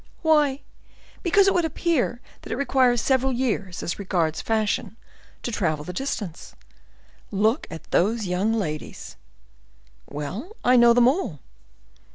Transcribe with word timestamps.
"Why, 0.23 0.61
because 1.21 1.45
it 1.45 1.53
would 1.53 1.63
appear 1.63 2.21
that 2.41 2.51
it 2.51 2.55
requires 2.55 3.01
several 3.03 3.31
years, 3.31 3.83
as 3.83 3.99
regards 3.99 4.41
fashion, 4.41 4.97
to 5.43 5.51
travel 5.51 5.85
the 5.85 5.93
distance!—Look 5.93 7.67
at 7.69 7.83
those 7.91 8.25
young 8.25 8.51
ladies!" 8.51 9.15
"Well; 10.09 10.55
I 10.65 10.75
know 10.75 10.93
them 10.95 11.07
all." 11.07 11.37